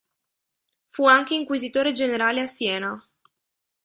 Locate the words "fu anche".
0.87-1.35